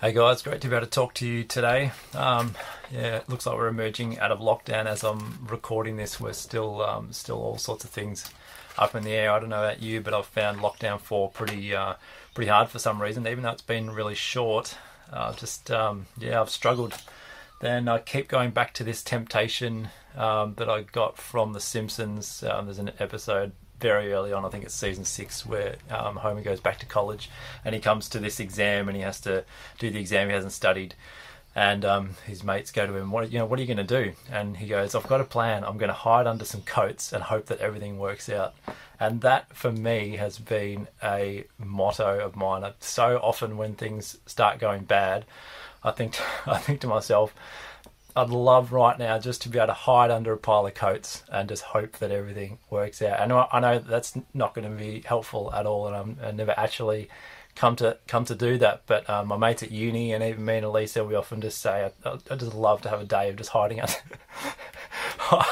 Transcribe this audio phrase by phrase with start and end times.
[0.00, 1.90] Hey guys, great to be able to talk to you today.
[2.14, 2.54] Um,
[2.92, 6.20] yeah, it looks like we're emerging out of lockdown as I'm recording this.
[6.20, 8.30] We're still um, still all sorts of things
[8.78, 9.32] up in the air.
[9.32, 11.94] I don't know about you, but I've found lockdown four pretty uh,
[12.32, 14.76] pretty hard for some reason, even though it's been really short.
[15.12, 16.94] Uh, just um, yeah, I've struggled.
[17.60, 22.44] Then I keep going back to this temptation um, that I got from The Simpsons.
[22.44, 23.50] Um, there's an episode
[23.80, 27.30] very early on, I think it's season six, where um, Homer goes back to college
[27.64, 29.44] and he comes to this exam and he has to
[29.78, 30.94] do the exam he hasn't studied.
[31.54, 33.46] And um, his mates go to him, "What you know?
[33.46, 35.64] What are you going to do?" And he goes, "I've got a plan.
[35.64, 38.54] I'm going to hide under some coats and hope that everything works out."
[39.00, 42.70] And that, for me, has been a motto of mine.
[42.80, 45.24] So often, when things start going bad,
[45.82, 47.34] I think I think to myself,
[48.18, 51.22] I'd love right now just to be able to hide under a pile of coats
[51.30, 53.20] and just hope that everything works out.
[53.20, 56.52] I I know that's not going to be helpful at all, and I'm, I never
[56.56, 57.08] actually
[57.54, 58.82] come to come to do that.
[58.86, 61.90] But um, my mates at uni and even me and Elisa, we often just say,
[62.04, 63.94] I, I just love to have a day of just hiding under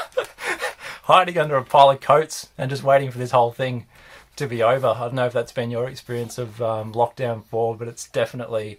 [1.03, 3.85] hiding under a pile of coats and just waiting for this whole thing
[4.35, 4.87] to be over.
[4.87, 8.77] I don't know if that's been your experience of um, lockdown four, but it's definitely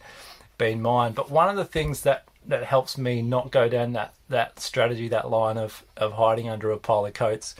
[0.58, 1.12] been mine.
[1.12, 5.08] But one of the things that that helps me not go down that that strategy,
[5.08, 7.54] that line of of hiding under a pile of coats,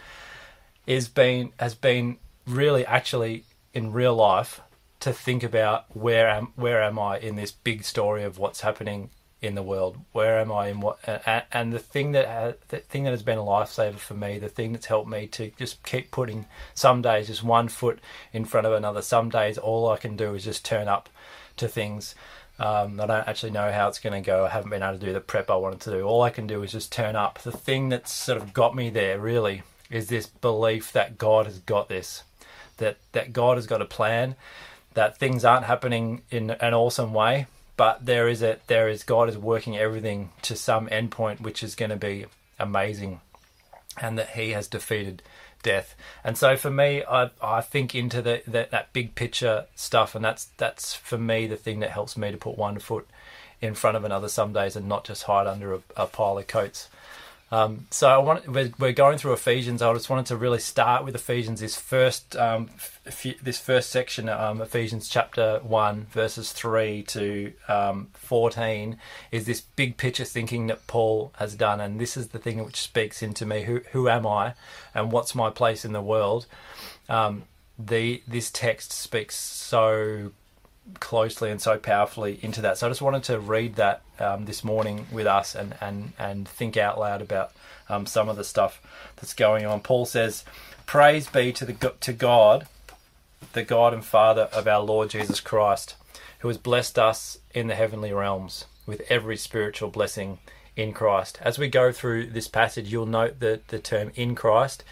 [0.87, 4.61] is been has been really actually in real life
[5.01, 9.11] to think about where am where am I in this big story of what's happening
[9.41, 9.99] in the world?
[10.13, 10.99] Where am I in what?
[11.53, 14.49] And, the thing that has, the thing that has been a lifesaver for me, the
[14.49, 18.01] thing that's helped me to just keep putting some days just one foot
[18.33, 19.03] in front of another.
[19.03, 21.09] Some days all I can do is just turn up
[21.57, 22.15] to things
[22.59, 24.47] um, I don't actually know how it's going to go.
[24.47, 26.03] I haven't been able to do the prep I wanted to do.
[26.03, 27.39] All I can do is just turn up.
[27.39, 31.61] The thing that's sort of got me there really is this belief that God has
[31.61, 32.25] got this,
[32.79, 34.35] that that God has got a plan,
[34.95, 39.29] that things aren't happening in an awesome way, but there is a there is God
[39.29, 42.27] is working everything to some endpoint which is going to be
[42.59, 43.21] amazing,
[44.01, 45.23] and that He has defeated
[45.63, 45.95] death.
[46.25, 50.25] And so for me, I I think into the, the, that big picture stuff, and
[50.25, 53.07] that's that's for me the thing that helps me to put one foot
[53.61, 56.47] in front of another some days, and not just hide under a, a pile of
[56.47, 56.89] coats.
[57.51, 59.81] Um, so I want we're, we're, going through Ephesians.
[59.81, 61.61] I just wanted to really start with Ephesians.
[61.61, 62.69] This first um,
[63.07, 68.99] f- this first section, um, Ephesians chapter one, verses three to um, fourteen,
[69.31, 72.77] is this big picture thinking that Paul has done, and this is the thing which
[72.77, 73.63] speaks into me.
[73.63, 74.53] Who who am I,
[74.95, 76.45] and what's my place in the world?
[77.09, 77.45] Um,
[77.79, 80.33] the this text speaks so
[81.01, 82.79] closely and so powerfully into that.
[82.79, 86.49] So I just wanted to read that um, this morning with us and, and, and
[86.49, 87.53] think out loud about
[87.89, 88.81] um, some of the stuff
[89.17, 89.81] that's going on.
[89.81, 90.45] Paul says,
[90.87, 92.67] Praise be to, the, to God,
[93.53, 95.97] the God and Father of our Lord Jesus Christ,
[96.41, 100.39] who has blessed us in the heavenly realms with every spiritual blessing
[100.77, 101.39] in Christ.
[101.43, 104.85] As we go through this passage, you'll note that the term in Christ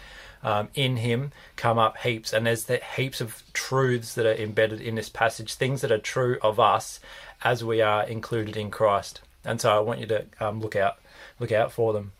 [0.43, 4.81] um, in him come up heaps, and there's the heaps of truths that are embedded
[4.81, 6.99] in this passage, things that are true of us
[7.43, 9.21] as we are included in Christ.
[9.43, 10.97] And so I want you to um, look out,
[11.39, 12.11] look out for them.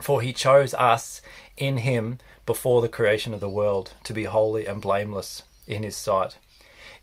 [0.00, 1.22] For he chose us
[1.56, 5.96] in him before the creation of the world to be holy and blameless in his
[5.96, 6.36] sight.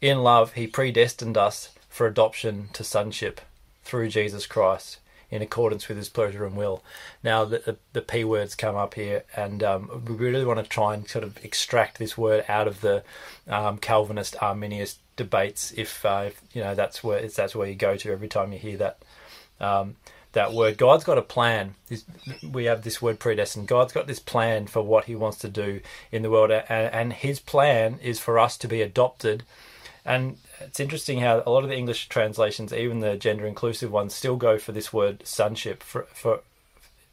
[0.02, 3.42] In love, he predestined us for adoption to sonship
[3.84, 5.00] through Jesus Christ
[5.34, 6.84] in accordance with his pleasure and will.
[7.24, 10.70] Now, the, the, the P words come up here, and um, we really want to
[10.70, 13.04] try and sort of extract this word out of the
[13.48, 15.74] um, Calvinist Arminian debates.
[15.76, 18.60] If, uh, if, you know that's where that's where you go to every time you
[18.60, 19.00] hear that
[19.60, 19.96] um,
[20.34, 20.78] that word.
[20.78, 21.74] God's got a plan.
[22.48, 23.68] We have this word predestined.
[23.68, 27.12] God's got this plan for what He wants to do in the world, and, and
[27.12, 29.44] His plan is for us to be adopted
[30.06, 34.13] and it's interesting how a lot of the English translations, even the gender inclusive ones,
[34.13, 35.84] still go for this word sonship.
[35.84, 36.41] For, for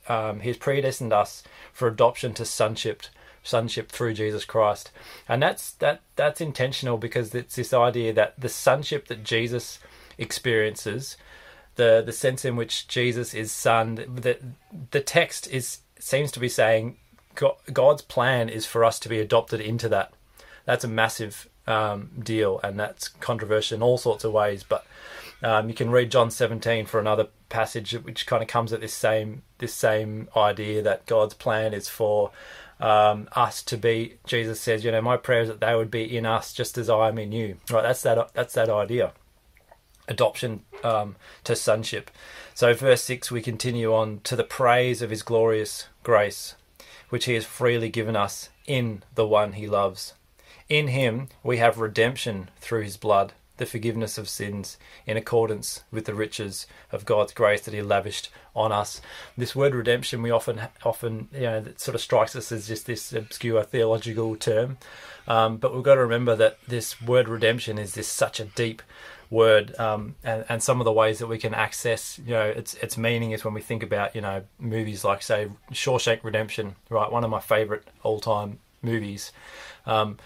[0.09, 3.03] um, He's predestined us for adoption to sonship,
[3.43, 4.91] sonship through Jesus Christ,
[5.29, 9.79] and that's that that's intentional because it's this idea that the sonship that Jesus
[10.19, 11.17] experiences,
[11.77, 14.39] the the sense in which Jesus is son, the
[14.91, 16.97] the text is seems to be saying
[17.73, 20.13] God's plan is for us to be adopted into that.
[20.65, 24.63] That's a massive um, deal, and that's controversial in all sorts of ways.
[24.63, 24.87] But
[25.43, 28.95] um, you can read John 17 for another passage which kind of comes at this
[28.95, 32.31] same this same idea that God's plan is for
[32.81, 34.17] um, us to be.
[34.27, 36.89] Jesus says, you know, my prayer is that they would be in us just as
[36.89, 37.59] I am in you.
[37.71, 37.83] Right?
[37.83, 38.33] That's that.
[38.35, 39.13] That's that idea.
[40.09, 42.11] Adoption um, to sonship.
[42.55, 46.57] So, verse six, we continue on to the praise of His glorious grace,
[47.11, 50.15] which He has freely given us in the one He loves.
[50.71, 56.07] In him we have redemption through his blood, the forgiveness of sins in accordance with
[56.07, 59.03] the riches of God's grace that He lavished on us.
[59.37, 63.13] This word redemption, we often, often, you know, sort of strikes us as just this
[63.13, 64.79] obscure theological term,
[65.29, 68.81] um, but we've got to remember that this word redemption is this such a deep
[69.29, 72.75] word um, and, and some of the ways that we can access you know its
[72.75, 77.13] its meaning is when we think about you know movies like say Shawshank Redemption right?
[77.13, 79.31] One of my favorite all time movies.
[79.87, 80.19] Um,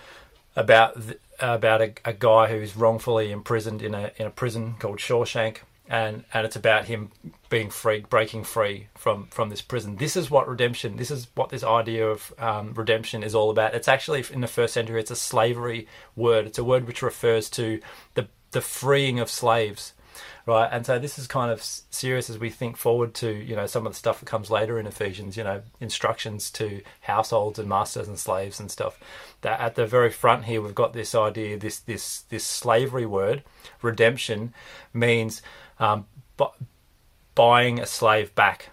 [0.56, 0.96] about
[1.40, 5.58] about a, a, guy who's wrongfully imprisoned in a in a prison called Shawshank,
[5.88, 7.10] and and it's about him
[7.50, 9.96] being free, breaking free from from this prison.
[9.96, 10.96] This is what redemption.
[10.96, 13.74] This is what this idea of um, redemption is all about.
[13.74, 15.00] It's actually in the first century.
[15.00, 16.46] It's a slavery word.
[16.46, 17.80] It's a word which refers to
[18.14, 19.92] the the freeing of slaves
[20.46, 20.68] right?
[20.70, 23.86] And so this is kind of serious as we think forward to you know some
[23.86, 25.36] of the stuff that comes later in Ephesians.
[25.36, 28.98] You know, instructions to households and masters and slaves and stuff.
[29.42, 33.42] That at the very front here we've got this idea, this this this slavery word,
[33.82, 34.54] redemption,
[34.92, 35.42] means
[35.78, 36.06] um,
[36.36, 36.46] bu-
[37.34, 38.70] buying a slave back,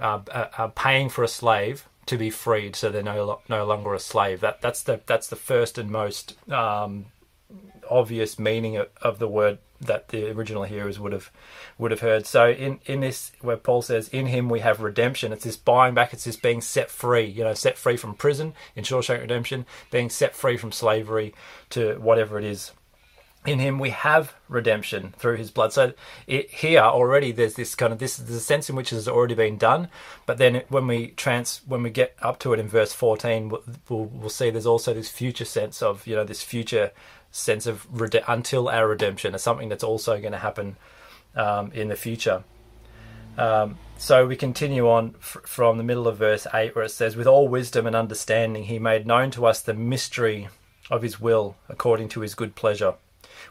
[0.00, 3.94] uh, uh, uh, paying for a slave to be freed, so they're no no longer
[3.94, 4.40] a slave.
[4.40, 7.06] That that's the that's the first and most um,
[7.88, 11.30] obvious meaning of, of, the word that the original hearers would have
[11.78, 12.26] would have heard.
[12.26, 15.94] So in in this where Paul says, "In Him we have redemption," it's this buying
[15.94, 16.12] back.
[16.12, 17.26] It's this being set free.
[17.26, 21.34] You know, set free from prison in Shawshank Redemption, being set free from slavery
[21.70, 22.72] to whatever it is.
[23.46, 25.72] In Him we have redemption through His blood.
[25.72, 25.92] So
[26.26, 29.08] it, here already there's this kind of this there's a sense in which it has
[29.08, 29.88] already been done.
[30.26, 33.62] But then when we trans when we get up to it in verse 14, we'll,
[33.88, 36.90] we'll, we'll see there's also this future sense of you know this future
[37.30, 40.76] sense of rede- until our redemption is something that's also going to happen
[41.36, 42.44] um, in the future.
[43.36, 47.16] Um, so we continue on f- from the middle of verse 8 where it says,
[47.16, 50.48] With all wisdom and understanding, he made known to us the mystery
[50.90, 52.94] of his will according to his good pleasure,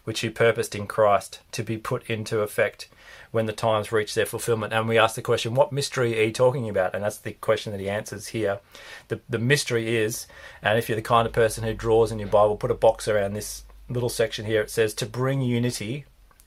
[0.04, 2.90] which he purposed in Christ to be put into effect
[3.32, 4.74] when the times reach their fulfillment.
[4.74, 6.96] And we ask the question, what mystery are you talking about?
[6.96, 8.60] And that's the question that he answers here.
[9.08, 10.28] The, the mystery is,
[10.62, 13.08] and if you're the kind of person who draws in your Bible, put a box
[13.08, 16.06] around this little section here, it says to bring unity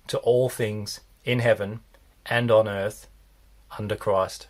[0.08, 1.80] to all things in heaven
[2.26, 3.08] and on earth
[3.78, 4.48] under Christ.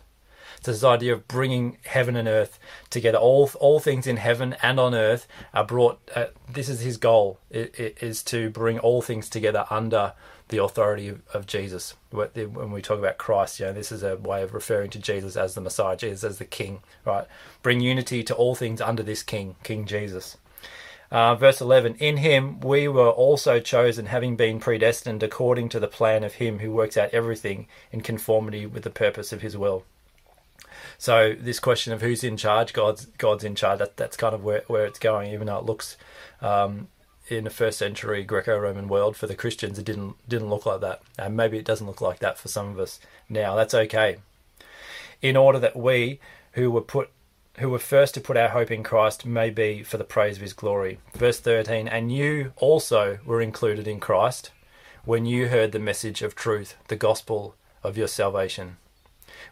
[0.61, 2.59] So this idea of bringing heaven and earth
[2.91, 5.99] together, all all things in heaven and on earth are brought.
[6.15, 10.13] Uh, this is his goal: it, it is to bring all things together under
[10.51, 11.95] the authority of, of, Jesus.
[12.11, 15.35] When we talk about Christ, you know, this is a way of referring to Jesus
[15.35, 17.25] as the Messiah, Jesus as the King, right?
[17.63, 20.37] Bring unity to all things under this King, King Jesus.
[21.09, 25.87] Uh, verse 11 In him we were also chosen, having been predestined according to the
[25.87, 29.83] plan of him who works out everything in conformity with the purpose of his will.
[30.97, 34.43] So, this question of who's in charge, God's, God's in charge, that, that's kind of
[34.43, 35.97] where, where it's going, even though it looks.
[36.41, 36.87] Um,
[37.31, 41.01] in the first century Greco-Roman world, for the Christians, it didn't didn't look like that,
[41.17, 42.99] and maybe it doesn't look like that for some of us
[43.29, 43.55] now.
[43.55, 44.17] That's okay.
[45.21, 46.19] In order that we,
[46.53, 47.09] who were put
[47.59, 50.41] who were first to put our hope in Christ may be for the praise of
[50.41, 50.99] his glory.
[51.13, 54.51] Verse 13, and you also were included in Christ
[55.03, 58.77] when you heard the message of truth, the gospel of your salvation.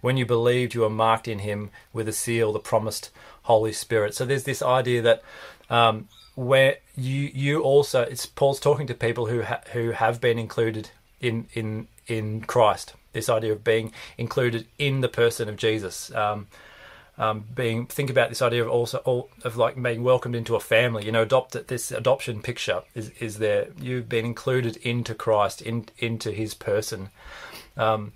[0.01, 3.09] When you believed, you were marked in him with a seal, the promised
[3.43, 4.13] Holy Spirit.
[4.13, 5.21] So there's this idea that
[5.69, 6.07] um,
[6.39, 10.89] where you you also it's Paul's talking to people who ha- who have been included
[11.19, 12.93] in in in Christ.
[13.11, 16.13] This idea of being included in the person of Jesus.
[16.15, 16.47] Um,
[17.17, 21.05] um, being think about this idea of also of like being welcomed into a family.
[21.05, 23.67] You know, adopt this adoption picture is is there.
[23.77, 27.09] You've been included into Christ, in into His person.
[27.75, 28.13] Um,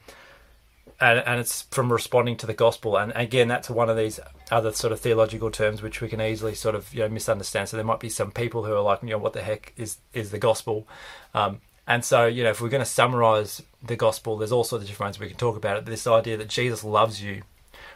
[1.03, 2.97] and, and it's from responding to the gospel.
[2.97, 6.55] And again, that's one of these other sort of theological terms which we can easily
[6.55, 7.69] sort of you know misunderstand.
[7.69, 9.97] So there might be some people who are like, you know, what the heck is
[10.13, 10.87] is the gospel?
[11.33, 14.83] Um, and so, you know, if we're going to summarize the gospel, there's all sorts
[14.83, 15.85] of different ways we can talk about it.
[15.85, 17.43] This idea that Jesus loves you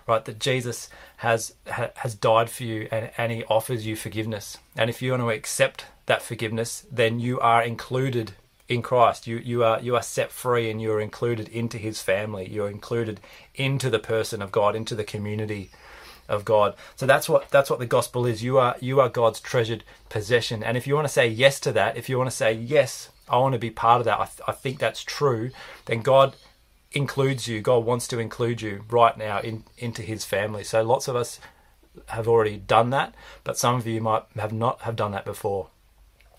[0.08, 0.24] right?
[0.26, 4.58] That Jesus has ha, has died for you and, and he offers you forgiveness.
[4.76, 8.34] And if you want to accept that forgiveness, then you are included
[8.68, 9.28] in Christ.
[9.28, 12.50] You you are you are set free and you are included into his family.
[12.50, 13.20] You're included
[13.56, 15.72] into the person of God, into the community
[16.28, 16.76] of God.
[16.96, 18.44] So that's what that's what the gospel is.
[18.44, 20.64] You are you are God's treasured possession.
[20.64, 23.10] And if you want to say yes to that, if you want to say yes,
[23.30, 24.20] I want to be part of that.
[24.20, 25.52] I, th- I think that's true.
[25.86, 26.36] Then God
[26.92, 27.62] includes you.
[27.62, 30.64] God wants to include you right now in, into His family.
[30.64, 31.40] So lots of us
[32.08, 35.70] have already done that, but some of you might have not have done that before.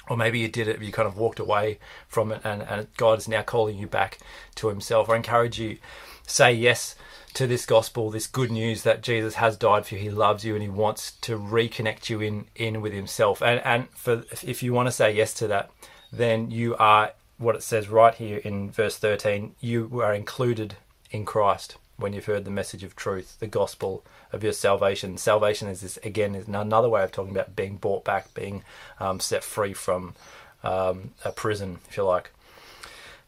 [0.09, 3.19] Or maybe you did it, you kind of walked away from it, and, and God
[3.19, 4.19] is now calling you back
[4.57, 5.09] to Himself.
[5.11, 5.79] I encourage you,
[6.27, 6.95] say yes
[7.35, 10.01] to this gospel, this good news that Jesus has died for you.
[10.01, 13.43] He loves you, and He wants to reconnect you in in with Himself.
[13.43, 15.71] And and for if you want to say yes to that,
[16.13, 20.75] then you are what it says right here in verse 13 you are included
[21.11, 25.19] in Christ when you've heard the message of truth, the gospel of your salvation.
[25.19, 28.63] Salvation is this again is another way of talking about being brought back, being
[29.01, 30.15] um, set free from
[30.63, 32.31] um, a prison, if you like.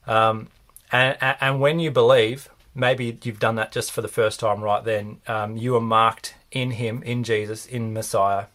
[0.07, 0.49] Um,
[0.93, 4.83] and, and when you believe, maybe you've done that just for the first time right
[4.85, 5.21] then.
[5.27, 8.47] Um, you are marked in Him, in Jesus, in Messiah,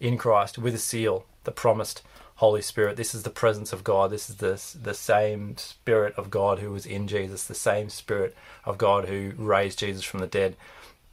[0.00, 2.02] in Christ, with a seal, the promised
[2.36, 2.96] Holy Spirit.
[2.96, 4.10] This is the presence of God.
[4.10, 8.34] This is the, the same Spirit of God who was in Jesus, the same Spirit
[8.64, 10.56] of God who raised Jesus from the dead.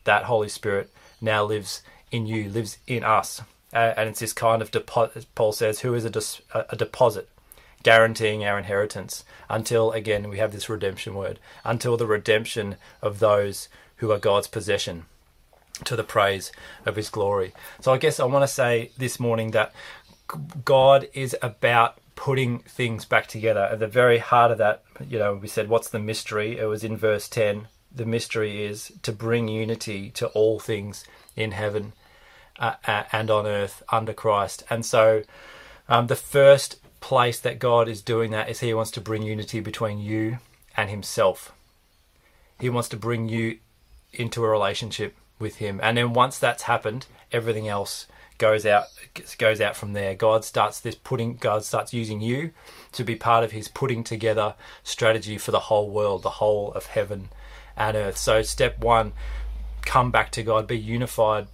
[0.03, 3.41] That Holy Spirit now lives in you, lives in us.
[3.73, 7.29] Uh, and it's this kind of deposit, Paul says, who is a, dis- a deposit,
[7.83, 13.69] guaranteeing our inheritance until, again, we have this redemption word, until the redemption of those
[13.97, 15.05] who are God's possession
[15.85, 16.51] to the praise
[16.85, 17.53] of his glory.
[17.79, 19.73] So I guess I want to say this morning that
[20.65, 23.61] God is about putting things back together.
[23.61, 26.57] At the very heart of that, you know, we said, what's the mystery?
[26.57, 27.67] It was in verse 10.
[27.93, 31.93] The mystery is to bring unity to all things in heaven
[32.59, 32.75] uh,
[33.11, 34.63] and on earth under Christ.
[34.69, 35.23] And so
[35.89, 39.59] um, the first place that God is doing that is He wants to bring unity
[39.59, 40.37] between you
[40.77, 41.51] and Himself.
[42.59, 43.57] He wants to bring you
[44.13, 45.79] into a relationship with Him.
[45.83, 48.07] And then once that's happened, everything else
[48.37, 48.85] goes out
[49.37, 50.15] goes out from there.
[50.15, 52.51] God starts this putting God starts using you
[52.91, 56.87] to be part of his putting together strategy for the whole world, the whole of
[56.87, 57.29] heaven
[57.77, 58.17] and earth.
[58.17, 59.13] So step 1,
[59.83, 61.47] come back to God, be unified,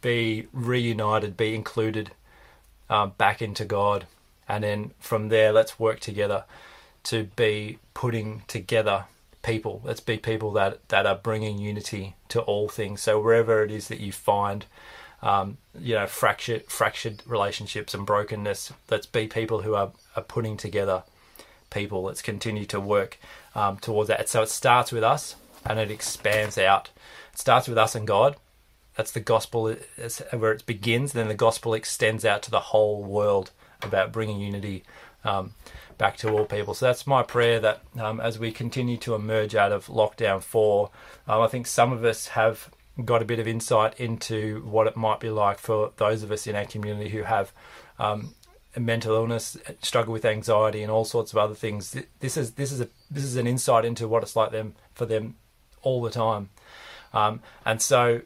[0.00, 2.12] be reunited, be included
[2.88, 4.06] um, back into God.
[4.48, 6.44] And then from there, let's work together
[7.04, 9.04] to be putting together
[9.44, 9.80] people.
[9.84, 13.02] Let's be people that, that are bringing unity to all things.
[13.02, 14.66] So wherever it is that you find
[15.24, 18.74] um, you know, fractured, fractured relationships and brokenness.
[18.90, 21.02] Let's be people who are, are putting together
[21.70, 22.02] people.
[22.02, 23.18] Let's continue to work
[23.54, 24.28] um, towards that.
[24.28, 26.90] So it starts with us and it expands out.
[27.32, 28.36] It starts with us and God.
[28.96, 29.74] That's the gospel
[30.30, 31.12] where it begins.
[31.12, 33.50] Then the gospel extends out to the whole world
[33.82, 34.84] about bringing unity
[35.24, 35.54] um,
[35.98, 36.74] back to all people.
[36.74, 40.90] So that's my prayer that um, as we continue to emerge out of lockdown four,
[41.26, 42.70] um, I think some of us have
[43.04, 46.46] got a bit of insight into what it might be like for those of us
[46.46, 47.52] in our community who have
[47.98, 48.34] um,
[48.76, 51.96] mental illness, struggle with anxiety, and all sorts of other things.
[52.20, 55.06] This is this is a this is an insight into what it's like them for
[55.06, 55.36] them
[55.82, 56.50] all the time,
[57.12, 58.22] um, and so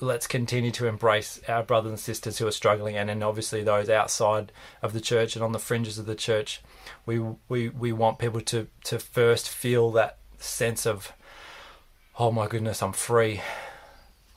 [0.00, 3.88] let's continue to embrace our brothers and sisters who are struggling, and then obviously those
[3.88, 6.60] outside of the church and on the fringes of the church.
[7.06, 11.12] We we we want people to to first feel that sense of,
[12.18, 13.40] oh my goodness, I'm free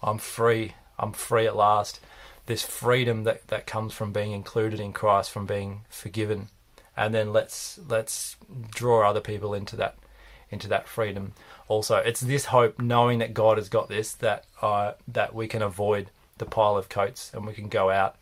[0.04, 0.74] I'm free.
[1.00, 2.00] I'm free at last.
[2.46, 6.50] This freedom that, that comes from being included in Christ, from being forgiven,
[6.98, 8.36] and then let's let's
[8.76, 9.96] draw other people into that
[10.52, 11.34] into that freedom.
[11.68, 15.62] Also, it's this hope, knowing that God has got this, that uh, that we can
[15.62, 18.16] avoid the pile of coats and we can go out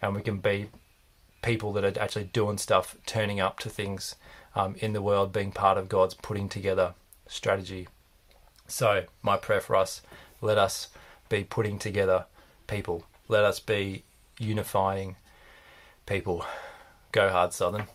[0.00, 0.68] and we can be
[1.42, 4.16] people that are actually doing stuff, turning up to things
[4.54, 6.94] um, in the world, being part of God's putting together
[7.26, 7.88] strategy.
[8.66, 10.02] So, my prayer for us,
[10.40, 10.88] let us
[11.28, 12.26] be putting together
[12.66, 13.04] people.
[13.28, 14.04] Let us be
[14.38, 15.16] unifying
[16.06, 16.44] people.
[17.12, 17.86] Go hard, Southern.